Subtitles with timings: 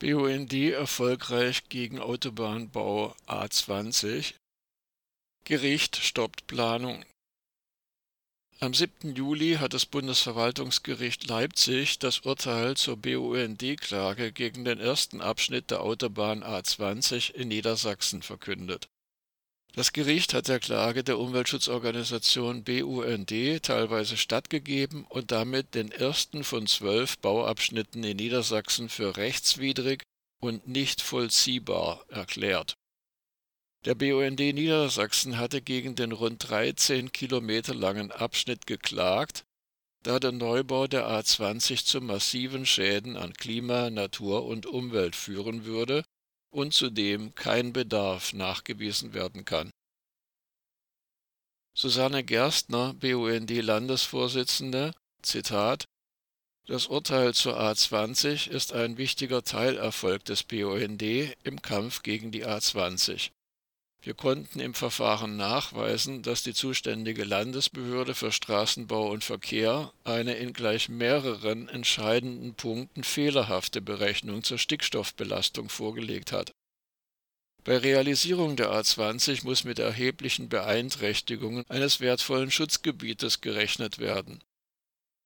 [0.00, 4.34] BUND erfolgreich gegen Autobahnbau A20.
[5.44, 7.04] Gericht stoppt Planung.
[8.58, 9.14] Am 7.
[9.14, 16.42] Juli hat das Bundesverwaltungsgericht Leipzig das Urteil zur BUND-Klage gegen den ersten Abschnitt der Autobahn
[16.42, 18.88] A20 in Niedersachsen verkündet.
[19.76, 26.68] Das Gericht hat der Klage der Umweltschutzorganisation BUND teilweise stattgegeben und damit den ersten von
[26.68, 30.04] zwölf Bauabschnitten in Niedersachsen für rechtswidrig
[30.40, 32.76] und nicht vollziehbar erklärt.
[33.84, 39.42] Der BUND Niedersachsen hatte gegen den rund 13 Kilometer langen Abschnitt geklagt,
[40.04, 46.04] da der Neubau der A20 zu massiven Schäden an Klima, Natur und Umwelt führen würde
[46.54, 49.70] und zudem kein Bedarf nachgewiesen werden kann.
[51.76, 55.86] Susanne Gerstner, BUND-Landesvorsitzende, Zitat
[56.68, 63.30] Das Urteil zur A20 ist ein wichtiger Teilerfolg des BUND im Kampf gegen die A20.
[64.02, 70.52] Wir konnten im Verfahren nachweisen, dass die zuständige Landesbehörde für Straßenbau und Verkehr eine in
[70.52, 76.52] gleich mehreren entscheidenden Punkten fehlerhafte Berechnung zur Stickstoffbelastung vorgelegt hat.
[77.64, 84.44] Bei Realisierung der A20 muss mit erheblichen Beeinträchtigungen eines wertvollen Schutzgebietes gerechnet werden.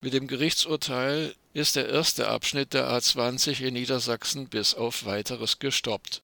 [0.00, 6.22] Mit dem Gerichtsurteil ist der erste Abschnitt der A20 in Niedersachsen bis auf weiteres gestoppt.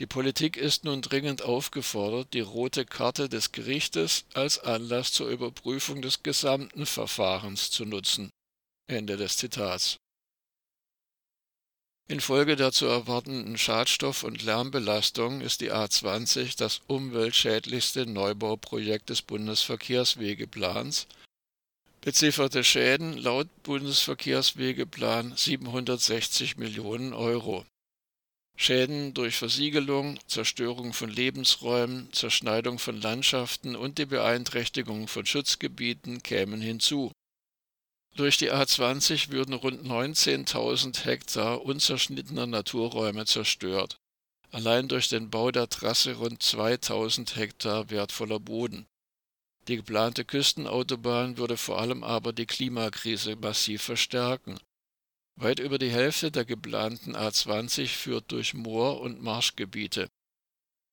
[0.00, 6.02] Die Politik ist nun dringend aufgefordert, die rote Karte des Gerichtes als Anlass zur Überprüfung
[6.02, 8.30] des gesamten Verfahrens zu nutzen.
[8.88, 9.98] Ende des Zitats.
[12.10, 21.06] Infolge der zu erwartenden Schadstoff- und Lärmbelastung ist die A20 das umweltschädlichste Neubauprojekt des Bundesverkehrswegeplans.
[22.00, 27.66] Bezifferte Schäden laut Bundesverkehrswegeplan 760 Millionen Euro.
[28.56, 36.62] Schäden durch Versiegelung, Zerstörung von Lebensräumen, Zerschneidung von Landschaften und die Beeinträchtigung von Schutzgebieten kämen
[36.62, 37.12] hinzu.
[38.16, 44.00] Durch die A20 würden rund 19.000 Hektar unzerschnittener Naturräume zerstört.
[44.50, 48.86] Allein durch den Bau der Trasse rund 2000 Hektar wertvoller Boden.
[49.68, 54.58] Die geplante Küstenautobahn würde vor allem aber die Klimakrise massiv verstärken.
[55.36, 60.08] Weit über die Hälfte der geplanten A20 führt durch Moor- und Marschgebiete.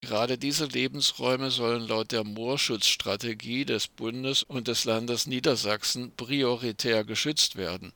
[0.06, 7.56] Gerade diese Lebensräume sollen laut der Moorschutzstrategie des Bundes und des Landes Niedersachsen prioritär geschützt
[7.56, 7.92] werden.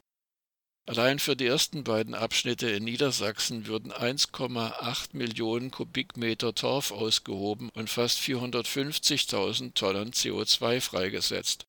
[0.88, 7.92] Allein für die ersten beiden Abschnitte in Niedersachsen würden 1,8 Millionen Kubikmeter Torf ausgehoben und
[7.92, 11.68] fast 450.000 Tonnen CO2 freigesetzt.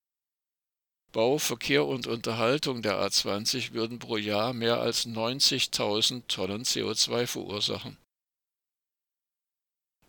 [1.13, 7.99] Bau, Verkehr und Unterhaltung der A20 würden pro Jahr mehr als 90.000 Tonnen CO2 verursachen.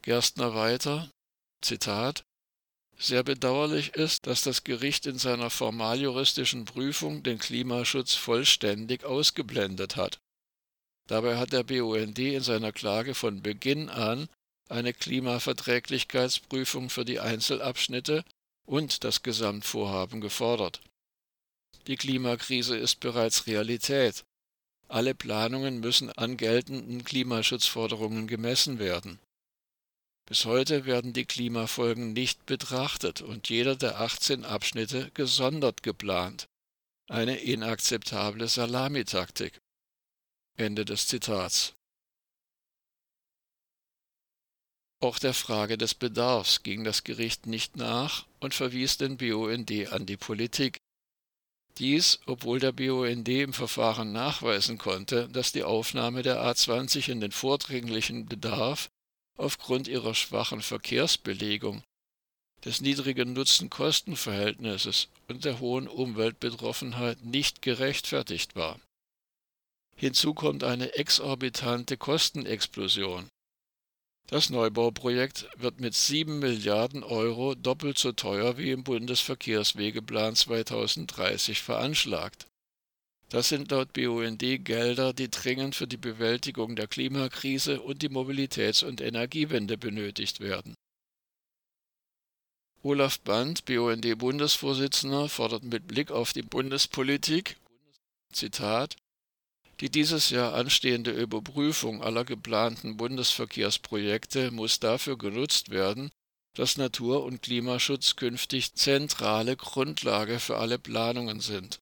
[0.04, 1.12] Gerstner weiter,
[1.62, 2.24] Zitat,
[2.98, 10.20] sehr bedauerlich ist, dass das Gericht in seiner formaljuristischen Prüfung den Klimaschutz vollständig ausgeblendet hat.
[11.08, 14.28] Dabei hat der BUND in seiner Klage von Beginn an
[14.70, 18.24] eine Klimaverträglichkeitsprüfung für die Einzelabschnitte
[18.66, 20.82] und das Gesamtvorhaben gefordert.
[21.88, 24.24] Die Klimakrise ist bereits Realität.
[24.88, 29.20] Alle Planungen müssen an geltenden Klimaschutzforderungen gemessen werden.
[30.32, 36.48] Bis heute werden die Klimafolgen nicht betrachtet und jeder der 18 Abschnitte gesondert geplant.
[37.10, 39.60] Eine inakzeptable Salamitaktik.
[40.56, 41.74] Ende des Zitats.
[45.02, 50.06] Auch der Frage des Bedarfs ging das Gericht nicht nach und verwies den BUND an
[50.06, 50.78] die Politik,
[51.78, 57.34] dies, obwohl der BUND im Verfahren nachweisen konnte, dass die Aufnahme der A20 in den
[57.34, 58.90] vordringlichen Bedarf
[59.42, 61.84] aufgrund ihrer schwachen Verkehrsbelegung,
[62.64, 68.80] des niedrigen Nutzen-Kosten-Verhältnisses und der hohen Umweltbetroffenheit nicht gerechtfertigt war.
[69.96, 73.30] Hinzu kommt eine exorbitante Kostenexplosion.
[74.28, 82.46] Das Neubauprojekt wird mit 7 Milliarden Euro doppelt so teuer wie im Bundesverkehrswegeplan 2030 veranschlagt.
[83.32, 88.84] Das sind laut BUND Gelder, die dringend für die Bewältigung der Klimakrise und die Mobilitäts-
[88.84, 90.76] und Energiewende benötigt werden.
[92.84, 97.56] Olaf Band, BUND-Bundesvorsitzender, fordert mit Blick auf die Bundespolitik,
[98.34, 98.98] Zitat,
[99.80, 106.12] die dieses Jahr anstehende Überprüfung aller geplanten Bundesverkehrsprojekte muss dafür genutzt werden,
[106.54, 111.80] dass Natur- und Klimaschutz künftig zentrale Grundlage für alle Planungen sind.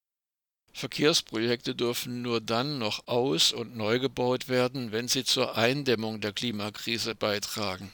[0.74, 6.34] Verkehrsprojekte dürfen nur dann noch aus- und neu gebaut werden, wenn sie zur Eindämmung der
[6.34, 7.92] Klimakrise beitragen.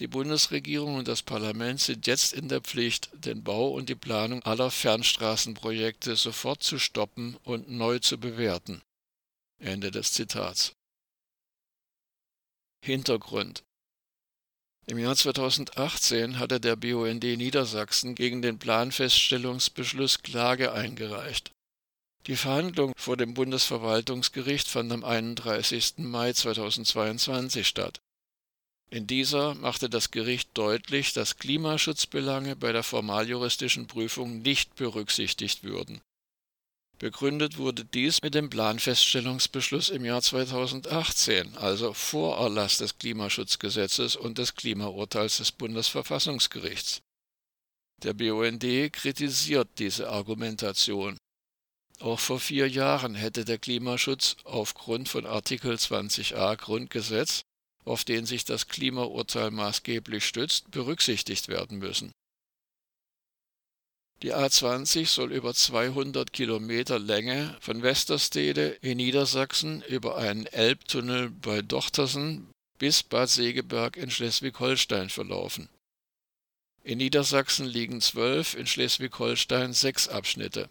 [0.00, 4.42] Die Bundesregierung und das Parlament sind jetzt in der Pflicht, den Bau und die Planung
[4.42, 8.82] aller Fernstraßenprojekte sofort zu stoppen und neu zu bewerten.
[9.60, 10.72] Ende des Zitats.
[12.84, 13.62] Hintergrund
[14.86, 21.53] Im Jahr 2018 hatte der BUND Niedersachsen gegen den Planfeststellungsbeschluss Klage eingereicht.
[22.26, 25.98] Die Verhandlung vor dem Bundesverwaltungsgericht fand am 31.
[25.98, 28.00] Mai 2022 statt.
[28.90, 36.00] In dieser machte das Gericht deutlich, dass Klimaschutzbelange bei der formaljuristischen Prüfung nicht berücksichtigt würden.
[36.98, 44.38] Begründet wurde dies mit dem Planfeststellungsbeschluss im Jahr 2018, also vor Erlass des Klimaschutzgesetzes und
[44.38, 47.02] des Klimaurteils des Bundesverfassungsgerichts.
[48.02, 51.18] Der BUND kritisiert diese Argumentation.
[52.00, 57.42] Auch vor vier Jahren hätte der Klimaschutz aufgrund von Artikel 20a Grundgesetz,
[57.84, 62.12] auf den sich das Klimaurteil maßgeblich stützt, berücksichtigt werden müssen.
[64.22, 71.60] Die A20 soll über 200 Kilometer Länge von Westerstede in Niedersachsen über einen Elbtunnel bei
[71.60, 75.68] Dochtersen bis Bad Segeberg in Schleswig-Holstein verlaufen.
[76.82, 80.70] In Niedersachsen liegen zwölf, in Schleswig-Holstein sechs Abschnitte.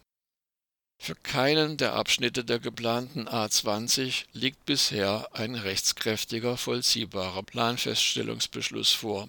[0.98, 9.28] Für keinen der Abschnitte der geplanten A20 liegt bisher ein rechtskräftiger vollziehbarer Planfeststellungsbeschluss vor.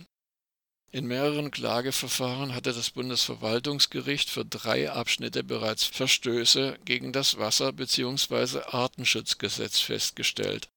[0.91, 8.59] In mehreren Klageverfahren hatte das Bundesverwaltungsgericht für drei Abschnitte bereits Verstöße gegen das Wasser- bzw.
[8.67, 10.69] Artenschutzgesetz festgestellt.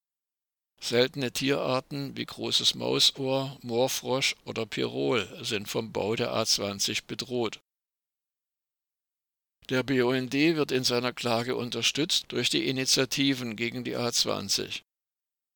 [0.81, 7.61] Seltene Tierarten wie großes Mausohr, Moorfrosch oder Pirol sind vom Bau der A20 bedroht
[9.69, 14.83] der BUND wird in seiner Klage unterstützt durch die Initiativen gegen die A20.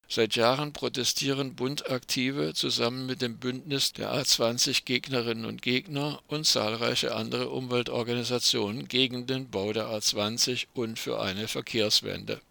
[0.09, 7.15] Seit Jahren protestieren Bundaktive zusammen mit dem Bündnis der A20 Gegnerinnen und Gegner und zahlreiche
[7.15, 12.43] andere Umweltorganisationen gegen den Bau der A20 und für eine Verkehrswende